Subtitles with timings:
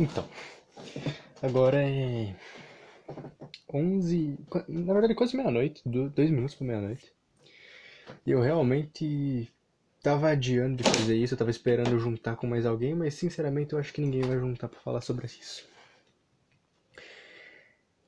[0.00, 0.26] Então,
[1.42, 2.34] agora é
[3.70, 7.12] 11, na verdade quase meia-noite, dois minutos para meia-noite.
[8.24, 9.52] E eu realmente
[10.02, 13.78] tava adiando de fazer isso, eu tava esperando juntar com mais alguém, mas sinceramente eu
[13.78, 15.68] acho que ninguém vai juntar para falar sobre isso.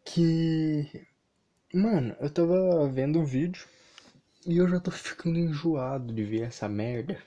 [0.03, 1.07] Que
[1.75, 3.67] mano, eu tava vendo o vídeo
[4.47, 7.23] e eu já tô ficando enjoado de ver essa merda.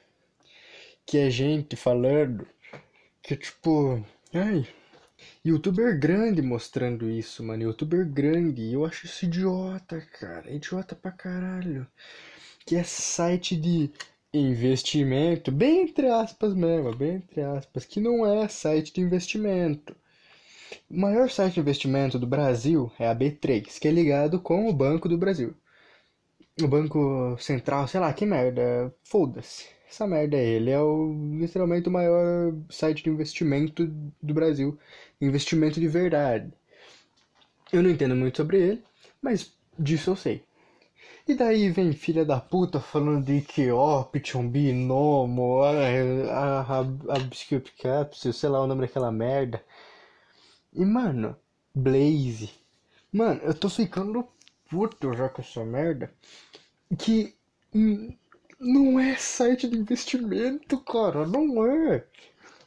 [1.06, 2.48] Que é gente falando
[3.22, 4.04] que tipo,
[4.38, 4.68] ai,
[5.46, 11.88] youtuber grande mostrando isso, mano, youtuber grande, eu acho isso idiota, cara, idiota pra caralho.
[12.66, 13.90] Que é site de
[14.34, 19.96] investimento, bem entre aspas mesmo, bem entre aspas, que não é site de investimento.
[20.90, 24.74] O maior site de investimento do Brasil é a B3, que é ligado com o
[24.74, 25.56] Banco do Brasil.
[26.62, 29.68] O Banco Central, sei lá, que merda, foda-se.
[29.90, 33.86] Essa merda é ele, é o, literalmente o maior site de investimento
[34.22, 34.78] do Brasil.
[35.22, 36.52] Investimento de verdade.
[37.72, 38.84] Eu não entendo muito sobre ele,
[39.22, 40.44] mas disso eu sei.
[41.28, 45.62] E daí vem filha da puta falando de que Option, Binomo,
[47.30, 49.62] Biscuit Capsule, sei lá o nome daquela merda.
[50.74, 51.36] E mano,
[51.74, 52.52] Blaze.
[53.12, 54.28] Mano, eu tô ficando
[54.70, 56.14] puto já com essa merda.
[56.98, 57.36] Que
[58.60, 61.26] não é site de investimento, cara.
[61.26, 62.06] Não é.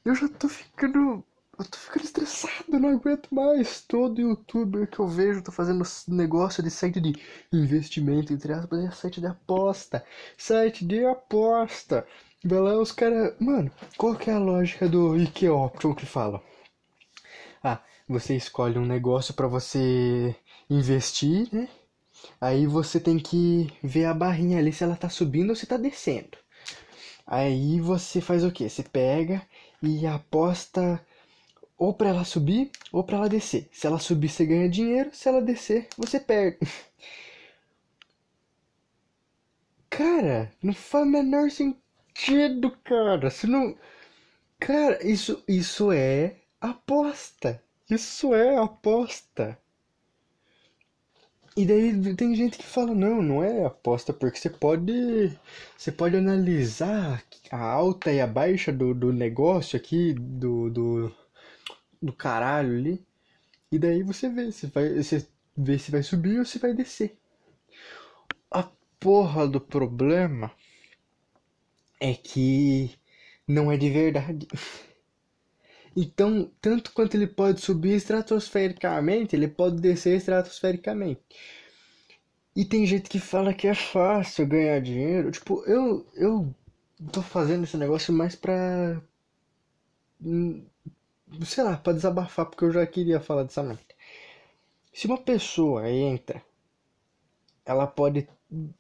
[0.05, 1.25] Eu já tô ficando
[1.59, 3.81] eu tô ficando estressado, não aguento mais.
[3.83, 7.15] Todo youtuber que eu vejo tá fazendo negócio de site de
[7.53, 10.05] investimento, entre aspas, é site de aposta.
[10.37, 12.07] Site de aposta.
[12.45, 13.35] Vai lá os caras.
[13.41, 16.41] Mano, qual que é a lógica do IKEA Option que fala?
[17.63, 20.37] Ah, você escolhe um negócio para você
[20.71, 21.69] investir, né?
[22.41, 25.77] Aí você tem que ver a barrinha ali se ela tá subindo ou se tá
[25.77, 26.39] descendo.
[27.27, 28.69] Aí você faz o que?
[28.69, 29.43] Você pega
[29.83, 31.05] e aposta
[31.77, 33.69] ou para ela subir ou para ela descer.
[33.73, 36.59] Se ela subir, você ganha dinheiro, se ela descer, você perde.
[39.91, 43.31] Cara, não faz o menor sentido, cara.
[43.31, 43.77] Se não.
[44.61, 47.63] Cara, isso, isso é aposta.
[47.91, 49.59] Isso é aposta.
[51.59, 55.37] E daí tem gente que fala, não, não é aposta, porque você pode.
[55.77, 57.21] Você pode analisar
[57.51, 61.17] a alta e a baixa do, do negócio aqui, do, do,
[62.01, 63.05] do caralho ali.
[63.73, 65.27] E daí você vê se vai, você
[65.57, 67.19] vê se vai subir ou se vai descer.
[68.51, 68.71] A
[69.01, 70.53] porra do problema
[72.01, 72.97] é que
[73.49, 74.47] não é de verdade.
[76.01, 81.21] Então, tanto quanto ele pode subir estratosfericamente, ele pode descer estratosfericamente.
[82.55, 85.33] E tem gente que fala que é fácil ganhar dinheiro.
[85.33, 86.55] Tipo, eu, eu
[87.13, 89.01] tô fazendo esse negócio mais pra
[91.45, 93.83] sei lá, para desabafar, porque eu já queria falar dessa merda.
[94.93, 96.43] Se uma pessoa entra,
[97.65, 98.29] ela pode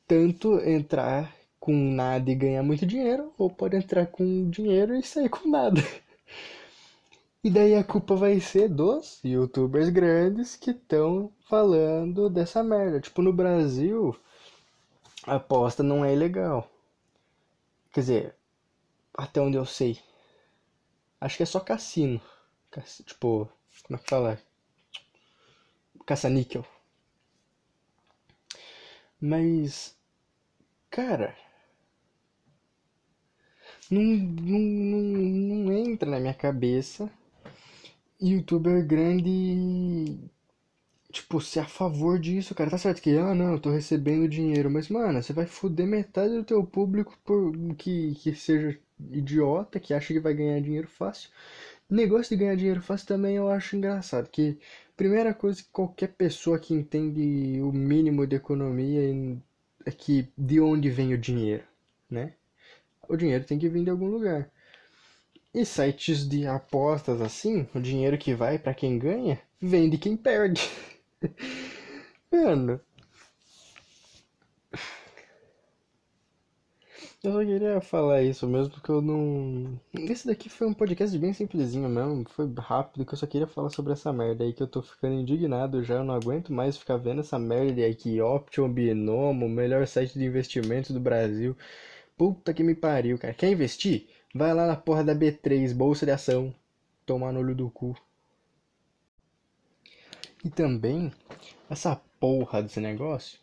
[0.06, 5.28] tanto entrar com nada e ganhar muito dinheiro, ou pode entrar com dinheiro e sair
[5.28, 5.80] com nada.
[7.42, 13.00] E daí a culpa vai ser dos youtubers grandes que estão falando dessa merda.
[13.00, 14.16] Tipo, no Brasil,
[15.24, 16.68] a aposta não é ilegal.
[17.92, 18.36] Quer dizer,
[19.14, 20.00] até onde eu sei.
[21.20, 22.20] Acho que é só cassino.
[23.04, 23.48] Tipo,
[23.84, 24.38] como é que fala?
[26.04, 26.64] Caça-níquel.
[29.20, 29.96] Mas,
[30.90, 31.36] cara,
[33.90, 37.10] não, não, não, não entra na minha cabeça
[38.20, 40.18] youtuber grande
[41.12, 42.70] tipo, ser a favor disso, cara.
[42.70, 46.34] Tá certo que, ah, não, eu tô recebendo dinheiro, mas, mano, você vai foder metade
[46.34, 48.78] do teu público por que, que seja
[49.10, 51.30] idiota, que acha que vai ganhar dinheiro fácil.
[51.90, 54.58] Negócio de ganhar dinheiro fácil também eu acho engraçado, que
[54.96, 59.00] primeira coisa que qualquer pessoa que entende o mínimo de economia
[59.86, 61.64] é que de onde vem o dinheiro,
[62.10, 62.34] né?
[63.08, 64.50] O dinheiro tem que vir de algum lugar.
[65.54, 70.16] E sites de apostas assim, o dinheiro que vai para quem ganha, vem de quem
[70.16, 70.70] perde.
[72.30, 72.80] Mano,
[77.22, 79.78] Eu só queria falar isso mesmo, porque eu não.
[79.92, 83.70] Esse daqui foi um podcast bem simplesinho mesmo, foi rápido, que eu só queria falar
[83.70, 86.96] sobre essa merda aí que eu tô ficando indignado já, eu não aguento mais ficar
[86.96, 91.56] vendo essa merda aqui, Option Binomo, melhor site de investimentos do Brasil.
[92.18, 93.32] Puta que me pariu, cara.
[93.32, 94.08] Quer investir?
[94.34, 96.54] Vai lá na porra da B3, Bolsa de Ação,
[97.06, 97.96] tomar no olho do cu.
[100.44, 101.10] E também,
[101.70, 103.38] essa porra desse negócio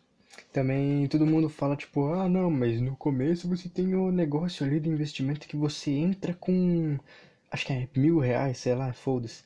[0.51, 4.80] também todo mundo fala tipo, ah não, mas no começo você tem o negócio ali
[4.80, 6.98] de investimento que você entra com
[7.51, 9.44] acho que é mil reais, sei lá, foda-se.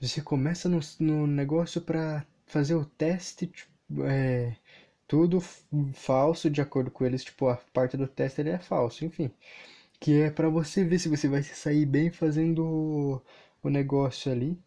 [0.00, 4.56] Você começa no, no negócio pra fazer o teste, tipo, é,
[5.12, 5.42] tudo
[5.92, 9.30] falso de acordo com eles, tipo, a parte do teste ele é falso, enfim.
[10.00, 13.22] Que é pra você ver se você vai se sair bem fazendo o,
[13.62, 14.58] o negócio ali.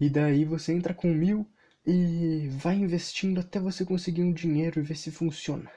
[0.00, 1.46] E daí você entra com mil
[1.86, 5.70] e vai investindo até você conseguir um dinheiro e ver se funciona.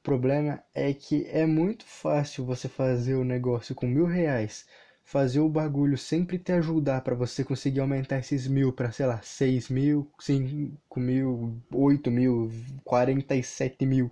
[0.00, 4.66] O problema é que é muito fácil você fazer o negócio com mil reais,
[5.04, 9.20] fazer o bagulho sempre te ajudar para você conseguir aumentar esses mil para, sei lá,
[9.22, 12.50] seis mil, cinco mil, oito mil,
[12.90, 14.10] quarenta e sete mil.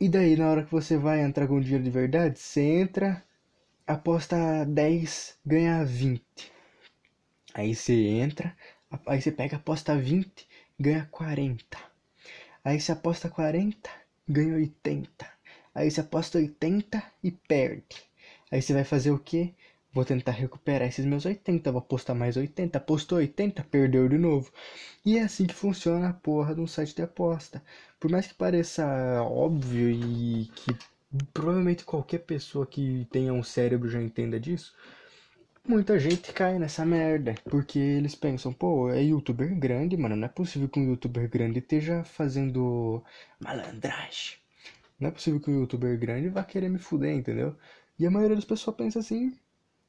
[0.00, 3.24] E daí, na hora que você vai entrar com dinheiro de verdade, você entra,
[3.86, 6.52] aposta 10, ganha 20.
[7.54, 7.92] Aí você
[8.24, 8.56] entra,
[9.06, 10.48] aí você pega, aposta 20,
[10.78, 11.78] ganha 40.
[12.64, 13.90] Aí você aposta 40,
[14.28, 15.26] ganha 80.
[15.74, 17.96] Aí você aposta 80 e perde.
[18.50, 19.54] Aí você vai fazer o quê?
[19.94, 22.78] Vou tentar recuperar esses meus 80, vou apostar mais 80.
[22.78, 24.50] Apostou 80, perdeu de novo.
[25.04, 27.62] E é assim que funciona a porra de um site de aposta.
[28.00, 28.86] Por mais que pareça
[29.22, 30.74] óbvio e que
[31.34, 34.74] provavelmente qualquer pessoa que tenha um cérebro já entenda disso,
[35.68, 37.34] muita gente cai nessa merda.
[37.44, 40.16] Porque eles pensam, pô, é youtuber grande, mano.
[40.16, 43.04] Não é possível que um youtuber grande esteja fazendo
[43.38, 44.38] malandragem.
[44.98, 47.54] Não é possível que um youtuber grande vá querer me fuder, entendeu?
[47.98, 49.36] E a maioria das pessoas pensa assim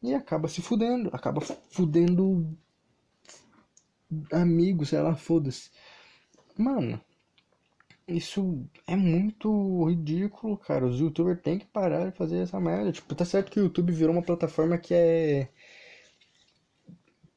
[0.04, 1.10] e acaba se fudendo.
[1.14, 2.56] Acaba fudendo
[4.32, 5.72] amigos, sei lá, foda-se.
[6.58, 7.02] Mano,
[8.08, 10.86] isso é muito ridículo, cara.
[10.86, 12.92] Os youtubers têm que parar de fazer essa merda.
[12.92, 15.50] Tipo, tá certo que o YouTube virou uma plataforma que é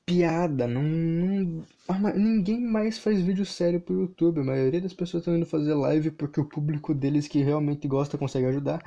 [0.07, 1.65] piada, não, não,
[2.15, 4.41] ninguém mais faz vídeo sério pro YouTube.
[4.41, 8.17] A maioria das pessoas estão indo fazer live porque o público deles que realmente gosta
[8.17, 8.83] consegue ajudar.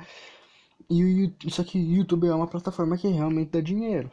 [0.90, 4.10] E o, só que o YouTube é uma plataforma que realmente dá dinheiro.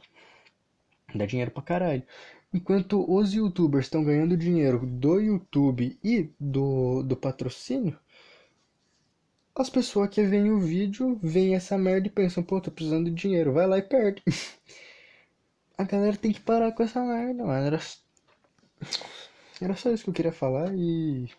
[1.13, 2.03] Dá dinheiro pra caralho.
[2.53, 7.97] Enquanto os youtubers estão ganhando dinheiro do YouTube e do, do patrocínio,
[9.55, 13.15] as pessoas que veem o vídeo veem essa merda e pensam, pô, tô precisando de
[13.15, 14.23] dinheiro, vai lá e perde.
[15.77, 17.65] A galera tem que parar com essa merda, mano.
[17.65, 17.79] Era,
[19.61, 21.29] era só isso que eu queria falar e.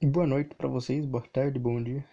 [0.00, 2.04] E boa noite para vocês, boa tarde, bom dia.